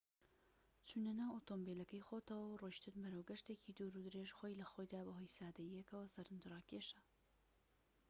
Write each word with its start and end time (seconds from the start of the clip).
چونە 0.87 1.11
ناو 1.19 1.33
ئۆتۆمبیلەکەی 1.35 2.05
خۆتەوە 2.07 2.45
و 2.47 2.59
ڕۆشتن 2.61 2.95
بەرەو 3.03 3.27
گەشتێکی 3.29 3.75
دوورودرێژ 3.77 4.29
خۆی 4.37 4.59
لەخۆیدا 4.61 4.99
بەهۆی 5.07 5.33
سادەییەکەوە 5.37 6.05
سەرنجڕاکێشە 6.13 7.01